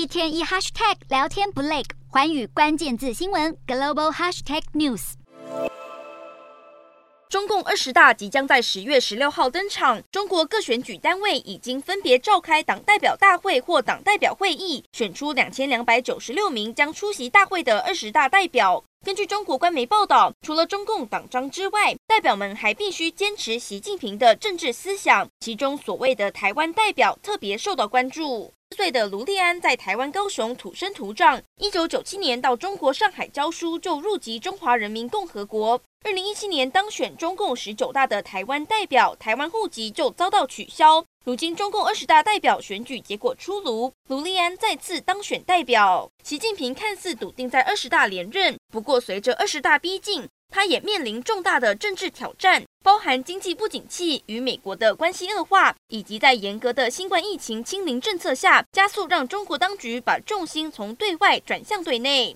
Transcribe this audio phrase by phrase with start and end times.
[0.00, 5.12] 一天一 hashtag 聊天不累，寰宇关键字新闻 global hashtag news。
[7.28, 18.82] 中共二十大即将在十月十六号登场，中国各选举单位已经分别召开党代表大会或党代表会议，选出两千两百九十六名将出席大会的二十大代表。
[19.04, 25.28] 根据中国官媒报道，除了中共党章之外，代表们还必须坚持习近平的政治思想。
[25.40, 28.50] 其中所谓的台湾代表特别受到关注。
[28.76, 35.80] 岁的卢立安在台湾高雄土生土长，一九九七年到中国上海教书，就入籍中华人民共和国。
[36.04, 41.04] 二零一七年当选中共十九大的台湾代表，台湾户籍就遭到取消。
[41.24, 46.08] 如今中共二十大代表选举结果出炉，卢立安再次当选代表。
[46.24, 62.28] 习近平看似笃定在二十大连任，不过随着二十大逼近，他也面临重大的政治挑战，包含经济不景气、与美国的关系恶化，以及在严格的新冠疫情清零政策下，加速让中国当局把重心从对外转向对内。